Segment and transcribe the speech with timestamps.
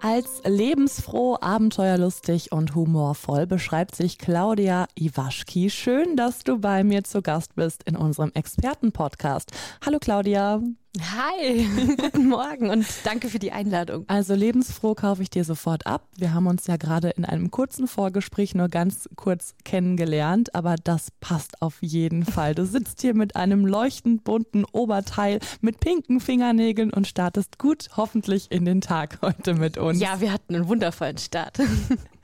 [0.00, 5.70] Als lebensfroh, abenteuerlustig und humorvoll beschreibt sich Claudia Iwaschki.
[5.70, 9.50] Schön, dass du bei mir zu Gast bist in unserem Expertenpodcast.
[9.84, 10.62] Hallo Claudia.
[11.00, 11.66] Hi,
[11.96, 14.04] guten Morgen und danke für die Einladung.
[14.08, 16.08] Also lebensfroh kaufe ich dir sofort ab.
[16.16, 21.10] Wir haben uns ja gerade in einem kurzen Vorgespräch nur ganz kurz kennengelernt, aber das
[21.20, 22.54] passt auf jeden Fall.
[22.54, 28.50] Du sitzt hier mit einem leuchtend bunten Oberteil mit pinken Fingernägeln und startest gut hoffentlich
[28.50, 30.00] in den Tag heute mit uns.
[30.00, 31.58] Ja, wir hatten einen wundervollen Start.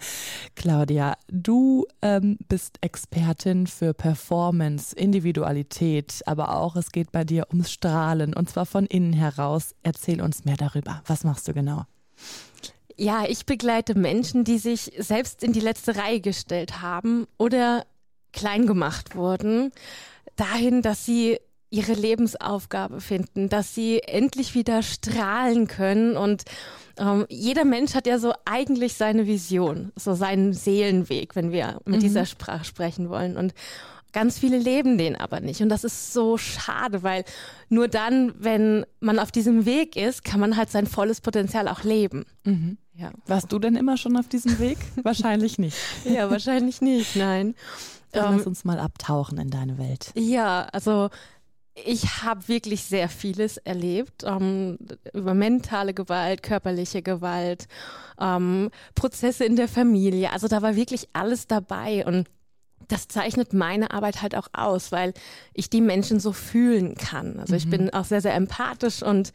[0.55, 7.73] Claudia, du ähm, bist Expertin für Performance, Individualität, aber auch es geht bei dir ums
[7.73, 9.75] Strahlen und zwar von innen heraus.
[9.83, 11.03] Erzähl uns mehr darüber.
[11.07, 11.85] Was machst du genau?
[12.97, 17.87] Ja, ich begleite Menschen, die sich selbst in die letzte Reihe gestellt haben oder
[18.33, 19.73] klein gemacht wurden,
[20.37, 21.39] dahin, dass sie
[21.75, 26.45] ihre Lebensaufgabe finden, dass sie endlich wieder strahlen können und
[26.97, 31.97] ähm, jeder Mensch hat ja so eigentlich seine Vision, so seinen Seelenweg, wenn wir mit
[31.97, 32.01] mhm.
[32.01, 33.37] dieser Sprache sprechen wollen.
[33.37, 33.53] Und
[34.13, 35.61] ganz viele leben den aber nicht.
[35.61, 37.25] Und das ist so schade, weil
[37.69, 41.83] nur dann, wenn man auf diesem Weg ist, kann man halt sein volles Potenzial auch
[41.83, 42.25] leben.
[42.45, 42.79] Mhm.
[42.95, 43.11] Ja.
[43.27, 44.79] Warst du denn immer schon auf diesem Weg?
[45.03, 45.77] wahrscheinlich nicht.
[46.05, 47.57] Ja, wahrscheinlich nicht, nein.
[48.15, 50.13] Dann ähm, lass uns mal abtauchen in deine Welt.
[50.15, 51.11] Ja, also
[51.75, 54.79] ich habe wirklich sehr vieles erlebt ähm,
[55.13, 57.67] über mentale Gewalt, körperliche Gewalt,
[58.21, 60.33] ähm, Prozesse in der Familie.
[60.33, 62.29] Also da war wirklich alles dabei und
[62.89, 65.15] das zeichnet meine Arbeit halt auch aus, weil
[65.55, 67.41] ich die Menschen so fühlen kann.
[67.41, 67.71] Also ich mhm.
[67.71, 69.33] bin auch sehr, sehr empathisch und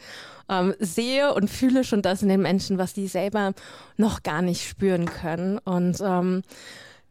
[0.49, 3.53] ähm, sehe und fühle schon das in den Menschen, was die selber
[3.97, 5.57] noch gar nicht spüren können.
[5.57, 6.43] Und ähm,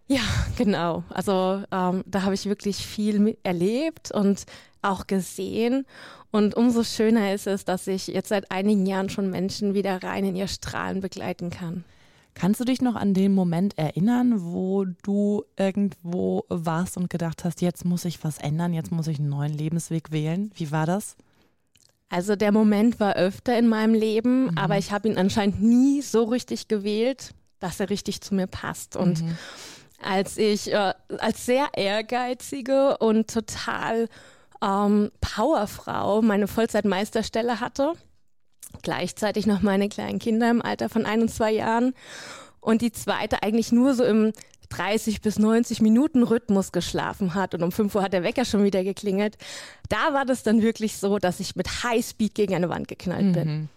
[0.08, 0.22] ja,
[0.56, 1.04] genau.
[1.10, 4.44] Also ähm, da habe ich wirklich viel erlebt und
[4.82, 5.86] auch gesehen.
[6.30, 10.24] Und umso schöner ist es, dass ich jetzt seit einigen Jahren schon Menschen wieder rein
[10.24, 11.84] in ihr Strahlen begleiten kann.
[12.34, 17.62] Kannst du dich noch an den Moment erinnern, wo du irgendwo warst und gedacht hast,
[17.62, 20.52] jetzt muss ich was ändern, jetzt muss ich einen neuen Lebensweg wählen?
[20.54, 21.16] Wie war das?
[22.10, 24.58] Also der Moment war öfter in meinem Leben, mhm.
[24.58, 28.96] aber ich habe ihn anscheinend nie so richtig gewählt, dass er richtig zu mir passt.
[28.96, 29.36] Und mhm.
[30.02, 34.08] Als ich äh, als sehr ehrgeizige und total
[34.62, 37.92] ähm, Powerfrau meine Vollzeitmeisterstelle hatte,
[38.82, 41.94] gleichzeitig noch meine kleinen Kinder im Alter von ein und zwei Jahren
[42.60, 44.32] und die zweite eigentlich nur so im
[44.70, 48.64] 30 bis 90 Minuten Rhythmus geschlafen hat und um 5 Uhr hat der Wecker schon
[48.64, 49.36] wieder geklingelt.
[49.88, 53.32] Da war das dann wirklich so, dass ich mit Highspeed gegen eine Wand geknallt mhm.
[53.32, 53.68] bin.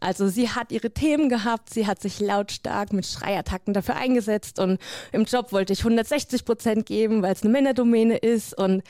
[0.00, 4.78] Also sie hat ihre Themen gehabt, sie hat sich lautstark mit Schreiattacken dafür eingesetzt und
[5.12, 8.82] im Job wollte ich 160 Prozent geben, weil es eine Männerdomäne ist und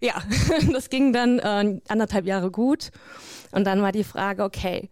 [0.00, 0.14] ja,
[0.72, 2.90] das ging dann äh, anderthalb Jahre gut.
[3.52, 4.88] Und dann war die Frage, okay,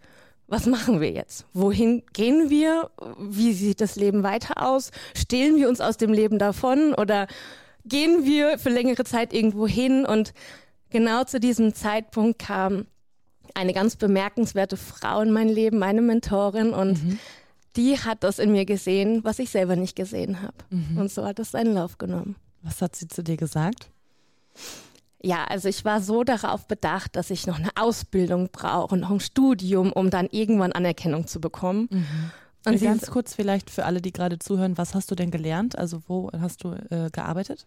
[0.46, 1.46] was machen wir jetzt?
[1.52, 2.90] Wohin gehen wir?
[3.18, 4.90] Wie sieht das Leben weiter aus?
[5.14, 7.26] Stehlen wir uns aus dem Leben davon oder
[7.84, 10.06] gehen wir für längere Zeit irgendwo hin?
[10.06, 10.32] Und
[10.90, 12.86] genau zu diesem Zeitpunkt kam
[13.54, 17.18] eine ganz bemerkenswerte Frau in mein Leben, meine Mentorin und mhm.
[17.76, 20.56] die hat das in mir gesehen, was ich selber nicht gesehen habe.
[20.70, 20.98] Mhm.
[20.98, 22.36] Und so hat es seinen Lauf genommen.
[22.62, 23.90] Was hat sie zu dir gesagt?
[25.20, 29.20] Ja, also ich war so darauf bedacht, dass ich noch eine Ausbildung brauche, noch ein
[29.20, 31.88] Studium, um dann irgendwann Anerkennung zu bekommen.
[31.90, 32.30] Mhm.
[32.66, 35.78] Und ganz kurz vielleicht für alle, die gerade zuhören, was hast du denn gelernt?
[35.78, 37.66] Also wo hast du äh, gearbeitet?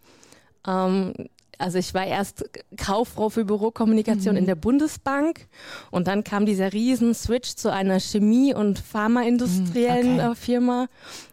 [0.67, 1.13] Ähm,
[1.57, 2.45] also ich war erst
[2.77, 4.39] Kauffrau für Bürokommunikation mhm.
[4.39, 5.47] in der Bundesbank
[5.91, 10.35] und dann kam dieser riesen Switch zu einer Chemie- und Pharmaindustriellen mhm, okay.
[10.35, 10.87] Firma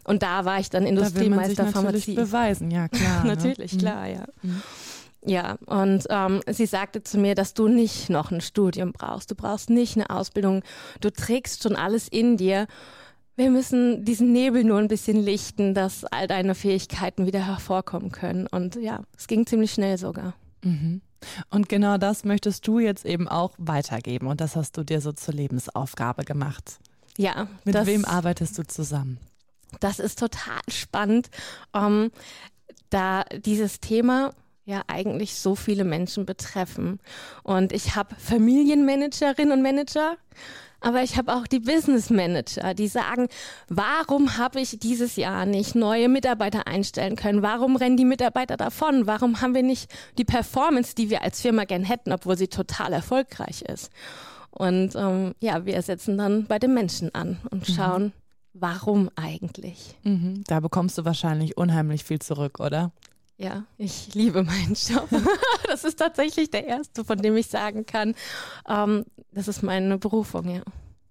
[0.04, 2.14] und da war ich dann Industriemeister da Pharmazie.
[2.14, 3.24] beweisen, ja klar.
[3.24, 3.34] Ne?
[3.34, 3.78] natürlich, ne?
[3.78, 4.24] klar, ja.
[4.42, 4.62] Mhm.
[5.24, 9.30] Ja, und ähm, sie sagte zu mir, dass du nicht noch ein Studium brauchst.
[9.30, 10.62] Du brauchst nicht eine Ausbildung.
[11.00, 12.66] Du trägst schon alles in dir.
[13.38, 18.48] Wir müssen diesen Nebel nur ein bisschen lichten, dass all deine Fähigkeiten wieder hervorkommen können.
[18.48, 20.34] Und ja, es ging ziemlich schnell sogar.
[20.64, 21.02] Mhm.
[21.48, 24.26] Und genau das möchtest du jetzt eben auch weitergeben.
[24.26, 26.80] Und das hast du dir so zur Lebensaufgabe gemacht.
[27.16, 27.46] Ja.
[27.64, 29.18] Mit das, wem arbeitest du zusammen?
[29.78, 31.30] Das ist total spannend,
[31.72, 32.10] um,
[32.90, 34.32] da dieses Thema
[34.64, 36.98] ja eigentlich so viele Menschen betreffen.
[37.44, 40.16] Und ich habe Familienmanagerinnen und Manager,
[40.80, 43.28] Aber ich habe auch die Business Manager, die sagen,
[43.68, 47.42] warum habe ich dieses Jahr nicht neue Mitarbeiter einstellen können?
[47.42, 49.06] Warum rennen die Mitarbeiter davon?
[49.06, 52.92] Warum haben wir nicht die Performance, die wir als Firma gern hätten, obwohl sie total
[52.92, 53.90] erfolgreich ist?
[54.50, 57.72] Und ähm, ja, wir setzen dann bei den Menschen an und mhm.
[57.72, 58.12] schauen, mhm.
[58.54, 59.96] warum eigentlich.
[60.04, 60.44] Mhm.
[60.46, 62.92] Da bekommst du wahrscheinlich unheimlich viel zurück, oder?
[63.38, 65.08] Ja, ich liebe meinen Job.
[65.66, 68.16] das ist tatsächlich der erste, von dem ich sagen kann,
[68.68, 70.62] ähm, das ist meine Berufung, ja.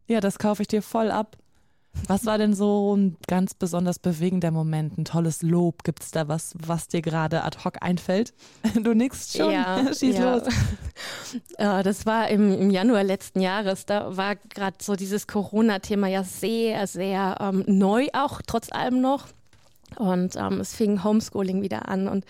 [0.08, 1.38] Ja, das kaufe ich dir voll ab.
[2.08, 5.84] Was war denn so ein ganz besonders bewegender Moment, ein tolles Lob?
[5.84, 8.34] Gibt es da was, was dir gerade ad hoc einfällt?
[8.84, 10.36] Du nix schon, ja, schieß ja.
[10.36, 10.44] los.
[11.58, 16.24] Äh, das war im, im, Januar letzten Jahres, da war gerade so dieses Corona-Thema ja
[16.24, 19.28] sehr, sehr ähm, neu auch, trotz allem noch.
[19.98, 22.26] Und ähm, es fing Homeschooling wieder an und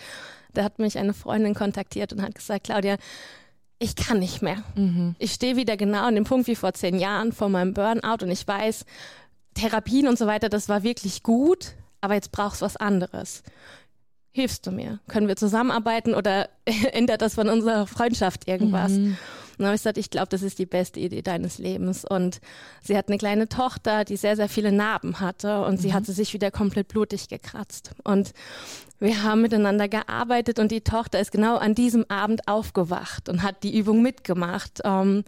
[0.54, 2.98] da hat mich eine Freundin kontaktiert und hat gesagt, Claudia,
[3.80, 4.64] ich kann nicht mehr.
[4.76, 5.16] Mhm.
[5.20, 8.32] Ich stehe wieder genau an dem Punkt wie vor zehn Jahren vor meinem Burnout und
[8.32, 8.86] ich weiß,
[9.54, 13.44] Therapien und so weiter, das war wirklich gut, aber jetzt brauchst du was anderes.
[14.38, 15.00] Hilfst du mir?
[15.08, 16.48] Können wir zusammenarbeiten oder
[16.94, 18.92] ändert das von unserer Freundschaft irgendwas?
[18.92, 19.18] Mhm.
[19.58, 22.06] Und dann habe ich gesagt, ich glaube, das ist die beste Idee deines Lebens.
[22.06, 22.40] Und
[22.84, 25.78] sie hat eine kleine Tochter, die sehr, sehr viele Narben hatte und mhm.
[25.78, 27.96] sie hatte sich wieder komplett blutig gekratzt.
[28.04, 28.34] Und
[29.00, 33.64] wir haben miteinander gearbeitet und die Tochter ist genau an diesem Abend aufgewacht und hat
[33.64, 34.82] die Übung mitgemacht.
[34.84, 35.24] Ähm,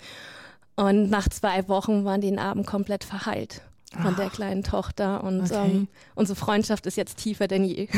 [0.75, 4.17] und nach zwei Wochen waren die Narben komplett verheilt von Ach.
[4.17, 5.23] der kleinen Tochter.
[5.23, 5.65] Und okay.
[5.65, 7.87] ähm, unsere Freundschaft ist jetzt tiefer denn je.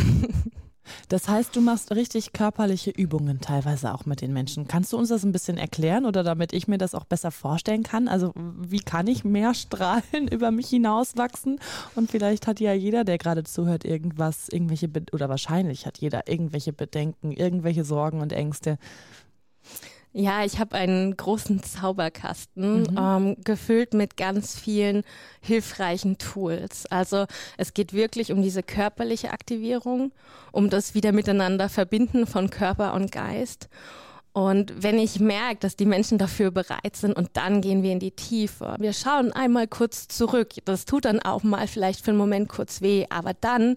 [1.09, 4.67] Das heißt, du machst richtig körperliche Übungen teilweise auch mit den Menschen.
[4.67, 7.83] Kannst du uns das ein bisschen erklären oder damit ich mir das auch besser vorstellen
[7.83, 8.07] kann?
[8.07, 11.59] Also wie kann ich mehr Strahlen über mich hinauswachsen?
[11.95, 16.27] Und vielleicht hat ja jeder, der gerade zuhört, irgendwas, irgendwelche, Be oder wahrscheinlich hat jeder
[16.27, 18.77] irgendwelche Bedenken, irgendwelche Sorgen und Ängste.
[20.13, 22.97] Ja, ich habe einen großen Zauberkasten mhm.
[22.97, 25.03] ähm, gefüllt mit ganz vielen
[25.39, 26.85] hilfreichen Tools.
[26.87, 27.27] Also
[27.57, 30.11] es geht wirklich um diese körperliche Aktivierung,
[30.51, 33.69] um das wieder miteinander verbinden von Körper und Geist.
[34.33, 37.99] Und wenn ich merke, dass die Menschen dafür bereit sind und dann gehen wir in
[37.99, 38.75] die Tiefe.
[38.79, 40.53] Wir schauen einmal kurz zurück.
[40.63, 43.75] Das tut dann auch mal vielleicht für einen Moment kurz weh, aber dann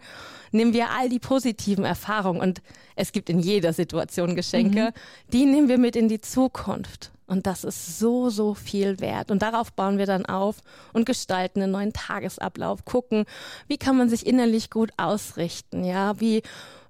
[0.53, 2.63] nehmen wir all die positiven Erfahrungen und
[2.95, 5.31] es gibt in jeder Situation Geschenke, mhm.
[5.33, 7.11] die nehmen wir mit in die Zukunft.
[7.27, 9.31] Und das ist so, so viel wert.
[9.31, 10.57] Und darauf bauen wir dann auf
[10.93, 13.25] und gestalten einen neuen Tagesablauf, gucken,
[13.67, 16.43] wie kann man sich innerlich gut ausrichten, ja, wie,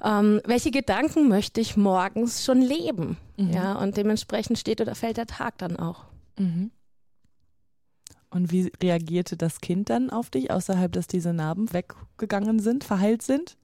[0.02, 3.52] ähm, welche Gedanken möchte ich morgens schon leben, mhm.
[3.52, 6.04] ja, und dementsprechend steht oder fällt der Tag dann auch.
[6.36, 6.72] Mhm.
[8.30, 13.22] Und wie reagierte das Kind dann auf dich, außerhalb, dass diese Narben weggegangen sind, verheilt
[13.22, 13.56] sind?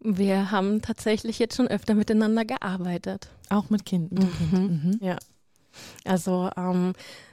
[0.00, 3.28] Wir haben tatsächlich jetzt schon öfter miteinander gearbeitet.
[3.50, 4.50] Auch mit Kind, mit mhm.
[4.50, 4.84] Kind.
[4.84, 4.98] Mhm.
[5.02, 5.18] Ja.
[6.04, 6.92] Also ähm,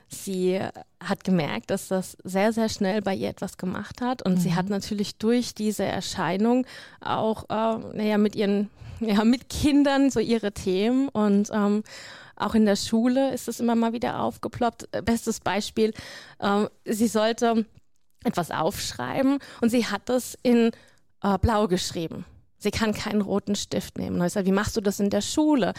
[0.10, 0.60] sie
[1.04, 4.22] hat gemerkt, dass das sehr, sehr schnell bei ihr etwas gemacht hat.
[4.22, 4.40] Und mhm.
[4.40, 6.66] sie hat natürlich durch diese Erscheinung
[7.02, 8.70] auch äh, naja, mit ihren,
[9.00, 11.84] ja, mit Kindern so ihre Themen und ähm,
[12.38, 14.90] auch in der Schule ist es immer mal wieder aufgeploppt.
[15.06, 15.94] Bestes Beispiel,
[16.40, 17.66] äh, sie sollte
[18.26, 20.72] etwas aufschreiben und sie hat das in
[21.24, 22.26] äh, Blau geschrieben.
[22.57, 24.19] Sie kann keinen roten Stift nehmen.
[24.19, 25.74] Und ich sage, wie machst du das in der Schule?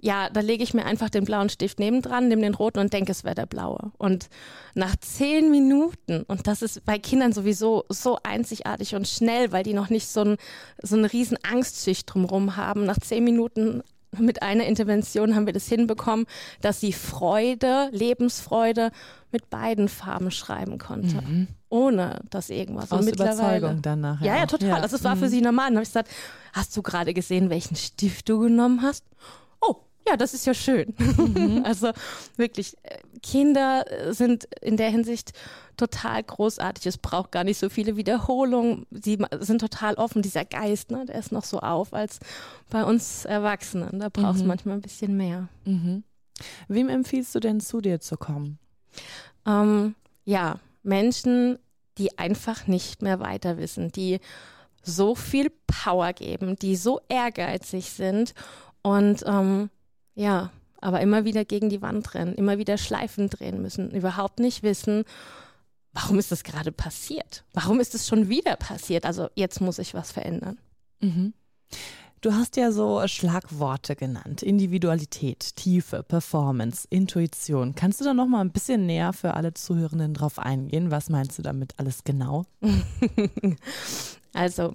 [0.00, 3.10] Ja, da lege ich mir einfach den blauen Stift nebendran, nehme den roten und denke,
[3.10, 3.90] es wäre der blaue.
[3.98, 4.28] Und
[4.74, 9.74] nach zehn Minuten, und das ist bei Kindern sowieso so einzigartig und schnell, weil die
[9.74, 10.36] noch nicht so, ein,
[10.82, 13.82] so eine riesen Angstschicht drumherum haben, nach zehn Minuten
[14.16, 16.26] mit einer Intervention haben wir das hinbekommen,
[16.60, 18.90] dass sie Freude, Lebensfreude
[19.30, 21.20] mit beiden Farben schreiben konnte.
[21.22, 21.48] Mhm.
[21.68, 22.90] Ohne dass irgendwas.
[22.90, 24.26] Aus Überzeugung dann nachher.
[24.26, 24.68] Ja, ja, total.
[24.68, 24.76] Ja.
[24.76, 25.20] Also es war mhm.
[25.20, 25.66] für sie normal.
[25.66, 26.08] Dann habe ich gesagt,
[26.54, 29.04] hast du gerade gesehen, welchen Stift du genommen hast?
[30.08, 30.94] Ja, das ist ja schön.
[30.98, 31.62] Mhm.
[31.64, 31.90] also
[32.36, 35.32] wirklich, äh, Kinder sind in der Hinsicht
[35.76, 36.86] total großartig.
[36.86, 38.86] Es braucht gar nicht so viele Wiederholungen.
[38.90, 40.22] Sie sind total offen.
[40.22, 42.20] Dieser Geist, ne, der ist noch so auf als
[42.70, 44.00] bei uns Erwachsenen.
[44.00, 44.48] Da brauchst du mhm.
[44.48, 45.48] manchmal ein bisschen mehr.
[45.64, 46.04] Mhm.
[46.68, 48.58] Wem empfiehlst du denn zu dir zu kommen?
[49.46, 51.58] Ähm, ja, Menschen,
[51.98, 54.20] die einfach nicht mehr weiter wissen, die
[54.82, 58.34] so viel Power geben, die so ehrgeizig sind
[58.82, 59.70] und ähm,
[60.18, 64.64] ja, aber immer wieder gegen die Wand rennen, immer wieder Schleifen drehen müssen, überhaupt nicht
[64.64, 65.04] wissen,
[65.92, 67.44] warum ist das gerade passiert?
[67.54, 69.06] Warum ist es schon wieder passiert?
[69.06, 70.58] Also jetzt muss ich was verändern.
[71.00, 71.34] Mhm.
[72.20, 74.42] Du hast ja so Schlagworte genannt.
[74.42, 77.76] Individualität, Tiefe, Performance, Intuition.
[77.76, 80.90] Kannst du da noch mal ein bisschen näher für alle Zuhörenden drauf eingehen?
[80.90, 82.44] Was meinst du damit alles genau?
[84.32, 84.74] also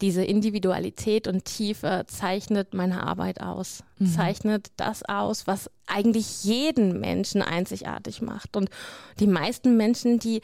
[0.00, 4.06] diese Individualität und Tiefe zeichnet meine Arbeit aus, mhm.
[4.06, 8.56] zeichnet das aus, was eigentlich jeden Menschen einzigartig macht.
[8.56, 8.70] Und
[9.20, 10.40] die meisten Menschen, die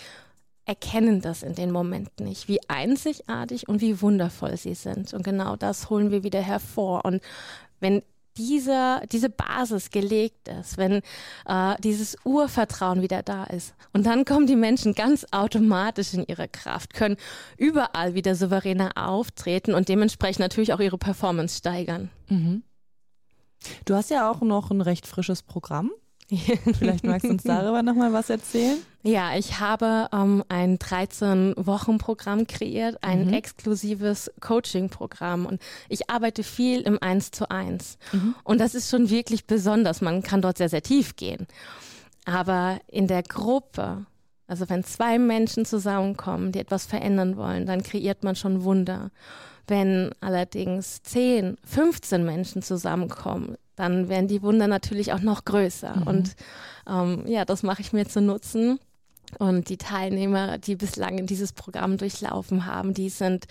[0.64, 5.12] erkennen das in den Momenten nicht, wie einzigartig und wie wundervoll sie sind.
[5.12, 7.04] Und genau das holen wir wieder hervor.
[7.04, 7.20] Und
[7.80, 8.02] wenn
[8.36, 11.02] diese, diese Basis gelegt ist, wenn
[11.46, 13.74] äh, dieses Urvertrauen wieder da ist.
[13.92, 17.16] Und dann kommen die Menschen ganz automatisch in ihre Kraft, können
[17.56, 22.10] überall wieder souveräner auftreten und dementsprechend natürlich auch ihre Performance steigern.
[22.28, 22.62] Mhm.
[23.84, 25.92] Du hast ja auch noch ein recht frisches Programm.
[26.78, 28.78] Vielleicht magst du uns darüber nochmal was erzählen?
[29.02, 33.32] Ja, ich habe ähm, ein 13-Wochen-Programm kreiert, ein mhm.
[33.32, 37.98] exklusives Coaching-Programm und ich arbeite viel im 1 zu 1.
[38.12, 38.34] Mhm.
[38.44, 40.02] Und das ist schon wirklich besonders.
[40.02, 41.48] Man kann dort sehr, sehr tief gehen.
[42.24, 44.06] Aber in der Gruppe,
[44.46, 49.10] also wenn zwei Menschen zusammenkommen, die etwas verändern wollen, dann kreiert man schon Wunder.
[49.66, 55.96] Wenn allerdings 10, 15 Menschen zusammenkommen, dann werden die Wunder natürlich auch noch größer.
[55.96, 56.06] Mhm.
[56.06, 56.36] Und
[56.88, 58.78] ähm, ja, das mache ich mir zu nutzen.
[59.38, 63.46] Und die Teilnehmer, die bislang dieses Programm durchlaufen haben, die sind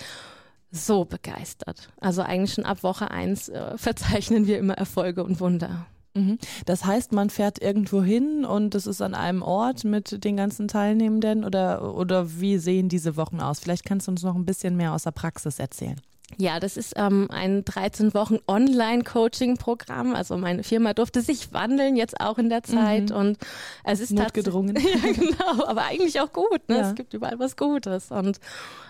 [0.71, 1.89] so begeistert.
[1.99, 5.85] Also eigentlich schon ab Woche eins äh, verzeichnen wir immer Erfolge und Wunder.
[6.13, 6.37] Mhm.
[6.65, 10.67] Das heißt, man fährt irgendwo hin und es ist an einem Ort mit den ganzen
[10.67, 13.59] Teilnehmenden oder, oder wie sehen diese Wochen aus?
[13.59, 15.99] Vielleicht kannst du uns noch ein bisschen mehr aus der Praxis erzählen.
[16.37, 20.15] Ja, das ist ähm, ein 13 Wochen Online-Coaching-Programm.
[20.15, 23.09] Also meine Firma durfte sich wandeln, jetzt auch in der Zeit.
[23.09, 23.15] Mhm.
[23.15, 23.37] Und
[23.83, 24.75] es ist notgedrungen.
[25.03, 26.67] ja, genau, aber eigentlich auch gut.
[26.67, 26.77] Ne?
[26.77, 26.89] Ja.
[26.89, 28.11] Es gibt überall was Gutes.
[28.11, 28.39] Und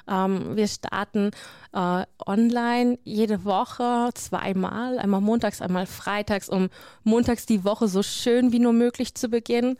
[0.07, 1.31] ähm, wir starten
[1.73, 6.69] äh, online jede Woche zweimal, einmal montags, einmal freitags, um
[7.03, 9.77] montags die Woche so schön wie nur möglich zu beginnen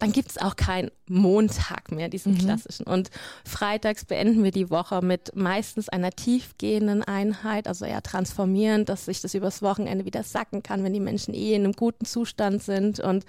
[0.00, 2.38] dann gibt es auch keinen Montag mehr, diesen mhm.
[2.38, 2.86] klassischen.
[2.86, 3.10] Und
[3.44, 9.20] freitags beenden wir die Woche mit meistens einer tiefgehenden Einheit, also eher transformierend, dass sich
[9.20, 12.98] das übers Wochenende wieder sacken kann, wenn die Menschen eh in einem guten Zustand sind.
[12.98, 13.26] Und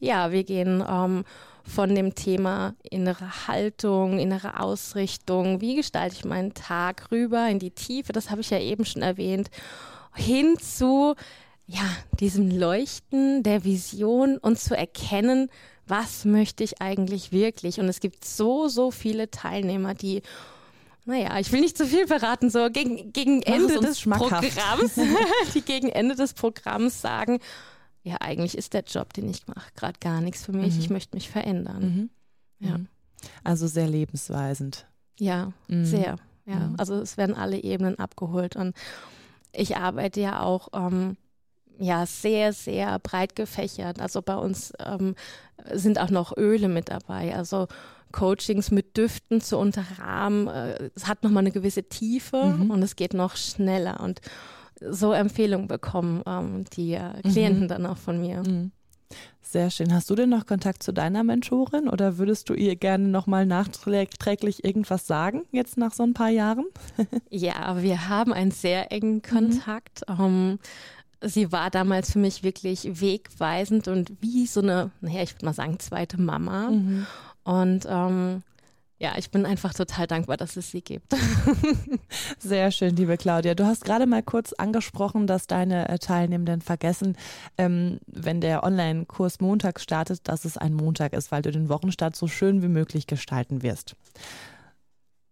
[0.00, 1.24] ja, wir gehen ähm,
[1.62, 7.70] von dem Thema innere Haltung, innere Ausrichtung, wie gestalte ich meinen Tag rüber in die
[7.70, 9.50] Tiefe, das habe ich ja eben schon erwähnt,
[10.14, 11.14] hin zu
[11.66, 11.84] ja,
[12.18, 15.50] diesem Leuchten der Vision und zu erkennen,
[15.92, 17.78] was möchte ich eigentlich wirklich?
[17.78, 20.22] Und es gibt so, so viele Teilnehmer, die
[21.04, 24.94] naja, ich will nicht zu viel verraten, so gegen, gegen Ende des Programms,
[25.54, 27.40] die gegen Ende des Programms sagen,
[28.04, 30.74] ja, eigentlich ist der Job, den ich mache, gerade gar nichts für mich.
[30.74, 30.80] Mhm.
[30.80, 31.82] Ich möchte mich verändern.
[31.82, 32.66] Mhm.
[32.66, 32.78] Ja.
[32.78, 32.88] Mhm.
[33.44, 34.86] Also sehr lebensweisend.
[35.18, 35.84] Ja, mhm.
[35.84, 36.16] sehr.
[36.46, 36.76] Ja, mhm.
[36.78, 38.74] also es werden alle Ebenen abgeholt und
[39.52, 41.18] ich arbeite ja auch ähm,
[41.78, 44.00] ja sehr, sehr breit gefächert.
[44.00, 45.14] Also bei uns ähm,
[45.72, 47.34] sind auch noch Öle mit dabei.
[47.34, 47.68] Also
[48.12, 50.48] Coachings mit Düften zu unterrahmen.
[50.48, 52.70] Äh, es hat nochmal eine gewisse Tiefe mhm.
[52.70, 54.00] und es geht noch schneller.
[54.00, 54.20] Und
[54.80, 57.68] so Empfehlungen bekommen ähm, die äh, Klienten mhm.
[57.68, 58.42] dann auch von mir.
[58.42, 58.72] Mhm.
[59.40, 59.92] Sehr schön.
[59.92, 64.64] Hast du denn noch Kontakt zu deiner Mentorin oder würdest du ihr gerne nochmal nachträglich
[64.64, 66.64] irgendwas sagen, jetzt nach so ein paar Jahren?
[67.28, 69.22] ja, wir haben einen sehr engen mhm.
[69.22, 70.08] Kontakt.
[70.08, 70.20] Mhm.
[70.20, 70.58] Um,
[71.22, 75.54] sie war damals für mich wirklich wegweisend und wie so eine, naja, ich würde mal
[75.54, 76.70] sagen, zweite Mama.
[76.70, 77.06] Mhm.
[77.44, 78.42] Und ähm,
[79.02, 81.12] ja, ich bin einfach total dankbar, dass es sie gibt.
[82.38, 83.54] Sehr schön, liebe Claudia.
[83.54, 87.16] Du hast gerade mal kurz angesprochen, dass deine äh, Teilnehmenden vergessen,
[87.58, 92.14] ähm, wenn der Online-Kurs Montag startet, dass es ein Montag ist, weil du den Wochenstart
[92.14, 93.96] so schön wie möglich gestalten wirst.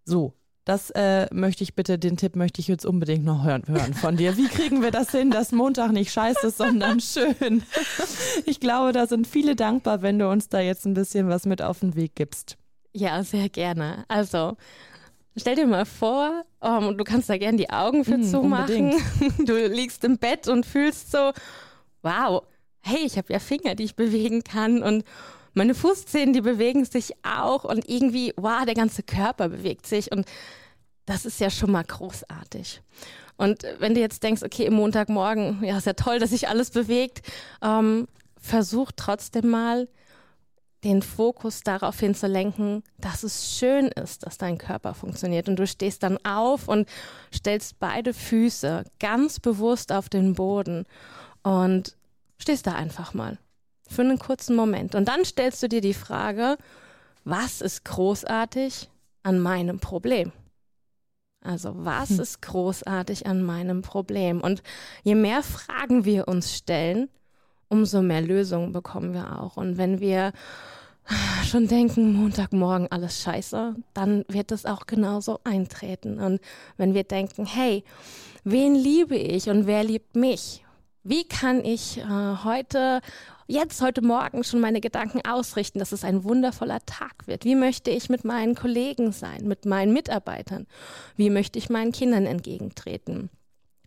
[0.04, 0.32] So,
[0.70, 4.16] das äh, möchte ich bitte, den Tipp möchte ich jetzt unbedingt noch hören, hören von
[4.16, 4.36] dir.
[4.36, 7.64] Wie kriegen wir das hin, dass Montag nicht scheiße ist, sondern schön?
[8.46, 11.60] Ich glaube, da sind viele dankbar, wenn du uns da jetzt ein bisschen was mit
[11.60, 12.56] auf den Weg gibst.
[12.92, 14.04] Ja, sehr gerne.
[14.06, 14.56] Also,
[15.36, 18.92] stell dir mal vor, um, du kannst da gerne die Augen für mm, zumachen.
[18.92, 19.48] Unbedingt.
[19.48, 21.32] Du liegst im Bett und fühlst so,
[22.02, 22.44] wow,
[22.82, 25.04] hey, ich habe ja Finger, die ich bewegen kann und
[25.54, 30.26] meine Fußzehen, die bewegen sich auch und irgendwie, wow, der ganze Körper bewegt sich und
[31.06, 32.82] das ist ja schon mal großartig.
[33.36, 36.70] Und wenn du jetzt denkst, okay, im Montagmorgen, ja, ist ja toll, dass sich alles
[36.70, 37.22] bewegt,
[37.62, 38.06] ähm,
[38.36, 39.88] versuch trotzdem mal
[40.84, 45.48] den Fokus darauf hinzulenken, dass es schön ist, dass dein Körper funktioniert.
[45.48, 46.88] Und du stehst dann auf und
[47.34, 50.86] stellst beide Füße ganz bewusst auf den Boden
[51.42, 51.96] und
[52.40, 53.38] stehst da einfach mal
[53.88, 54.94] für einen kurzen Moment.
[54.94, 56.56] Und dann stellst du dir die Frage,
[57.24, 58.88] was ist großartig
[59.22, 60.32] an meinem Problem?
[61.42, 62.20] Also was hm.
[62.20, 64.40] ist großartig an meinem Problem?
[64.40, 64.62] Und
[65.02, 67.08] je mehr Fragen wir uns stellen,
[67.68, 69.56] umso mehr Lösungen bekommen wir auch.
[69.56, 70.32] Und wenn wir
[71.44, 76.20] schon denken, Montagmorgen alles scheiße, dann wird es auch genauso eintreten.
[76.20, 76.40] Und
[76.76, 77.84] wenn wir denken, hey,
[78.44, 80.64] wen liebe ich und wer liebt mich?
[81.02, 82.04] Wie kann ich äh,
[82.44, 83.00] heute,
[83.46, 87.44] jetzt, heute Morgen schon meine Gedanken ausrichten, dass es ein wundervoller Tag wird?
[87.44, 90.66] Wie möchte ich mit meinen Kollegen sein, mit meinen Mitarbeitern?
[91.16, 93.30] Wie möchte ich meinen Kindern entgegentreten?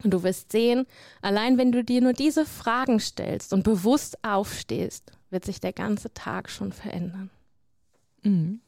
[0.03, 0.85] Und du wirst sehen,
[1.21, 6.13] allein wenn du dir nur diese Fragen stellst und bewusst aufstehst, wird sich der ganze
[6.13, 7.29] Tag schon verändern.
[8.23, 8.59] Mhm.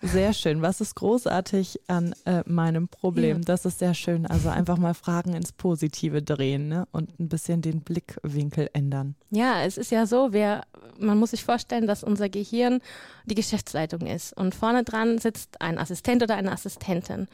[0.00, 0.62] Sehr schön.
[0.62, 3.38] Was ist großartig an äh, meinem Problem?
[3.38, 3.44] Ja.
[3.44, 4.26] Das ist sehr schön.
[4.26, 6.86] Also einfach mal Fragen ins Positive drehen ne?
[6.92, 9.14] und ein bisschen den Blickwinkel ändern.
[9.30, 10.62] Ja, es ist ja so, wir,
[10.98, 12.80] man muss sich vorstellen, dass unser Gehirn
[13.26, 14.36] die Geschäftsleitung ist.
[14.36, 17.28] Und vorne dran sitzt ein Assistent oder eine Assistentin.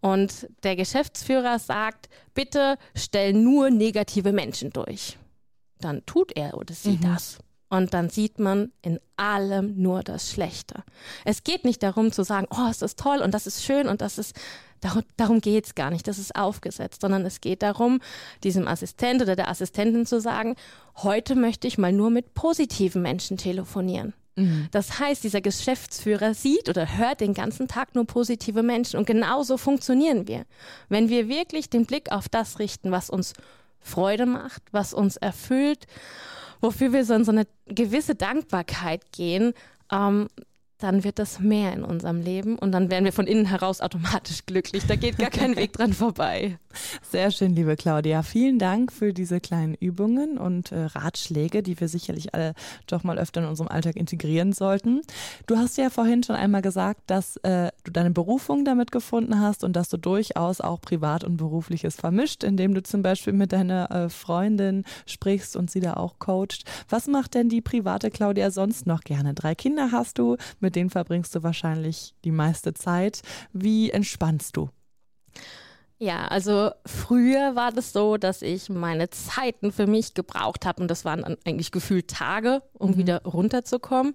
[0.00, 5.18] Und der Geschäftsführer sagt, bitte stell nur negative Menschen durch.
[5.80, 7.00] Dann tut er oder sie mhm.
[7.02, 7.38] das.
[7.70, 10.82] Und dann sieht man in allem nur das Schlechte.
[11.24, 14.00] Es geht nicht darum zu sagen, oh, es ist toll und das ist schön und
[14.00, 14.34] das ist,
[14.80, 18.00] darum, darum geht es gar nicht, das ist aufgesetzt, sondern es geht darum,
[18.42, 20.56] diesem Assistent oder der Assistentin zu sagen,
[20.96, 24.14] heute möchte ich mal nur mit positiven Menschen telefonieren.
[24.34, 24.66] Mhm.
[24.72, 29.58] Das heißt, dieser Geschäftsführer sieht oder hört den ganzen Tag nur positive Menschen und genauso
[29.58, 30.44] funktionieren wir.
[30.88, 33.32] Wenn wir wirklich den Blick auf das richten, was uns
[33.78, 35.86] Freude macht, was uns erfüllt
[36.60, 39.52] wofür wir so in so eine gewisse Dankbarkeit gehen,
[39.92, 40.28] ähm,
[40.78, 44.46] dann wird das mehr in unserem Leben und dann werden wir von innen heraus automatisch
[44.46, 44.86] glücklich.
[44.86, 46.58] Da geht gar kein Weg dran vorbei.
[47.02, 48.22] Sehr schön, liebe Claudia.
[48.22, 52.54] Vielen Dank für diese kleinen Übungen und äh, Ratschläge, die wir sicherlich alle
[52.86, 55.02] doch mal öfter in unserem Alltag integrieren sollten.
[55.46, 59.64] Du hast ja vorhin schon einmal gesagt, dass äh, du deine Berufung damit gefunden hast
[59.64, 63.90] und dass du durchaus auch Privat und Berufliches vermischt, indem du zum Beispiel mit deiner
[63.90, 66.64] äh, Freundin sprichst und sie da auch coacht.
[66.88, 69.34] Was macht denn die private Claudia sonst noch gerne?
[69.34, 73.22] Drei Kinder hast du, mit mit denen verbringst du wahrscheinlich die meiste Zeit.
[73.52, 74.70] Wie entspannst du?
[76.02, 80.88] Ja, also früher war das so, dass ich meine Zeiten für mich gebraucht habe und
[80.88, 82.96] das waren eigentlich gefühlt Tage, um mhm.
[82.96, 84.14] wieder runterzukommen.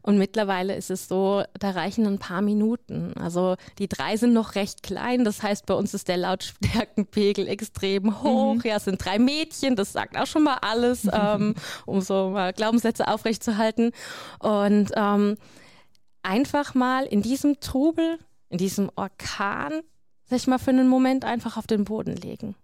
[0.00, 3.12] Und mittlerweile ist es so, da reichen ein paar Minuten.
[3.20, 5.26] Also die drei sind noch recht klein.
[5.26, 8.54] Das heißt, bei uns ist der Lautstärkenpegel extrem hoch.
[8.54, 8.62] Mhm.
[8.64, 9.76] Ja, es sind drei Mädchen.
[9.76, 13.90] Das sagt auch schon mal alles, ähm, um so mal Glaubenssätze aufrechtzuerhalten.
[14.38, 15.36] Und ähm,
[16.22, 18.18] einfach mal in diesem Trubel,
[18.48, 19.82] in diesem Orkan,
[20.30, 22.54] sich mal für einen Moment einfach auf den Boden legen.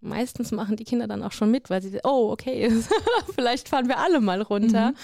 [0.00, 2.70] Meistens machen die Kinder dann auch schon mit, weil sie, oh, okay,
[3.34, 4.90] vielleicht fahren wir alle mal runter.
[4.90, 4.96] Mhm.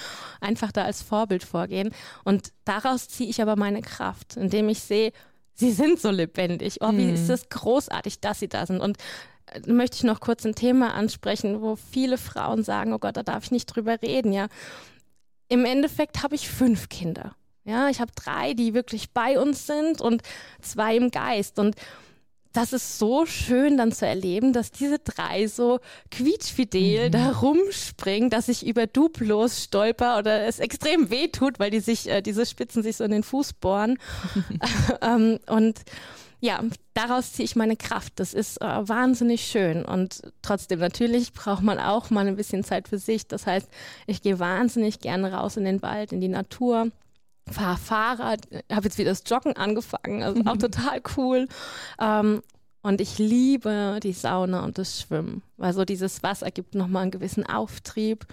[0.43, 1.91] Einfach da als Vorbild vorgehen.
[2.23, 5.13] Und daraus ziehe ich aber meine Kraft, indem ich sehe,
[5.55, 6.79] sie sind so lebendig.
[6.83, 7.15] Oh, wie mhm.
[7.15, 8.81] ist es großartig, dass sie da sind.
[8.81, 8.99] Und
[9.47, 13.23] äh, möchte ich noch kurz ein Thema ansprechen, wo viele Frauen sagen, oh Gott, da
[13.23, 14.49] darf ich nicht drüber reden, ja.
[15.49, 17.35] Im Endeffekt habe ich fünf Kinder.
[17.65, 20.23] Ja, ich habe drei, die wirklich bei uns sind und
[20.61, 21.59] zwei im Geist.
[21.59, 21.77] Und
[22.53, 25.79] das ist so schön dann zu erleben, dass diese drei so
[26.11, 27.13] quietschfidel mhm.
[27.13, 32.09] da rumspringen, dass ich über Duplos stolper oder es extrem weh tut, weil die sich,
[32.09, 33.99] äh, diese Spitzen sich so in den Fuß bohren.
[35.03, 35.81] ähm, und
[36.41, 36.61] ja,
[36.95, 38.15] daraus ziehe ich meine Kraft.
[38.17, 39.85] Das ist äh, wahnsinnig schön.
[39.85, 43.29] Und trotzdem, natürlich braucht man auch mal ein bisschen Zeit für sich.
[43.29, 43.69] Das heißt,
[44.07, 46.91] ich gehe wahnsinnig gerne raus in den Wald, in die Natur
[47.51, 51.49] fahre Fahrrad, habe jetzt wieder das Joggen angefangen, also auch total cool.
[52.01, 52.43] Ähm,
[52.83, 57.11] und ich liebe die Sauna und das Schwimmen, weil so dieses Wasser gibt nochmal einen
[57.11, 58.27] gewissen Auftrieb.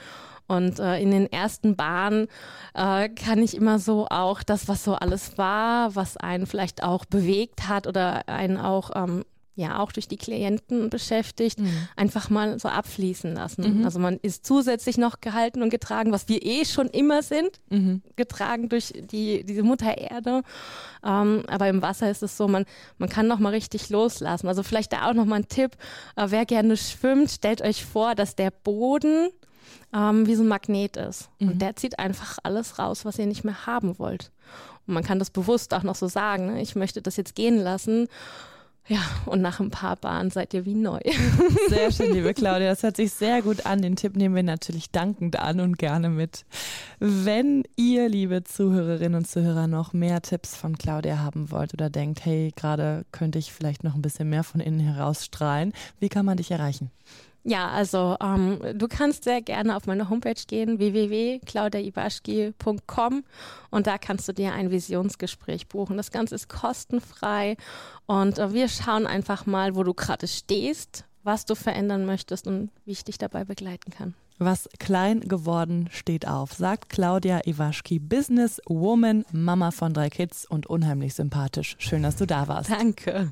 [0.48, 2.28] Und äh, in den ersten Bahnen
[2.74, 7.04] äh, kann ich immer so auch das, was so alles war, was einen vielleicht auch
[7.04, 9.26] bewegt hat oder einen auch ähm,
[9.58, 11.88] ja auch durch die Klienten beschäftigt, mhm.
[11.96, 13.80] einfach mal so abfließen lassen.
[13.80, 13.86] Mhm.
[13.86, 18.04] Also man ist zusätzlich noch gehalten und getragen, was wir eh schon immer sind, mhm.
[18.16, 20.44] getragen durch die, diese Mutter Erde.
[21.04, 22.66] Ähm, aber im Wasser ist es so, man,
[23.00, 24.48] man kann noch mal richtig loslassen.
[24.48, 25.72] Also vielleicht da auch noch mal ein Tipp,
[26.16, 29.30] äh, wer gerne schwimmt, stellt euch vor, dass der Boden
[29.92, 31.30] ähm, wie so ein Magnet ist.
[31.42, 31.60] Und mhm.
[31.60, 34.32] der zieht einfach alles raus, was ihr nicht mehr haben wollt.
[34.86, 36.62] Und man kann das bewusst auch noch so sagen, ne?
[36.62, 38.08] ich möchte das jetzt gehen lassen
[38.90, 41.00] ja, und nach ein paar Bahnen seid ihr wie neu.
[41.68, 42.70] Sehr schön, liebe Claudia.
[42.70, 43.82] Das hört sich sehr gut an.
[43.82, 46.46] Den Tipp nehmen wir natürlich dankend an und gerne mit.
[47.00, 52.24] Wenn ihr, liebe Zuhörerinnen und Zuhörer, noch mehr Tipps von Claudia haben wollt oder denkt,
[52.24, 56.26] hey, gerade könnte ich vielleicht noch ein bisschen mehr von innen heraus strahlen, wie kann
[56.26, 56.90] man dich erreichen?
[57.48, 63.24] Ja, also ähm, du kannst sehr gerne auf meine Homepage gehen, www.claudiaiwaschki.com
[63.70, 65.96] und da kannst du dir ein Visionsgespräch buchen.
[65.96, 67.56] Das Ganze ist kostenfrei
[68.06, 72.70] und äh, wir schauen einfach mal, wo du gerade stehst, was du verändern möchtest und
[72.84, 74.14] wie ich dich dabei begleiten kann.
[74.40, 81.14] Was klein geworden steht auf, sagt Claudia Iwaschki, Businesswoman, Mama von drei Kids und unheimlich
[81.14, 81.78] sympathisch.
[81.80, 82.72] Schön, dass du da warst.
[82.72, 83.32] Danke.